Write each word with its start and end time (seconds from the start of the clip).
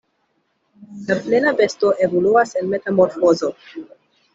La 1.11 1.19
plena 1.27 1.55
besto 1.61 1.95
evoluas 2.09 2.59
en 2.59 2.77
metamorfozo. 2.77 3.57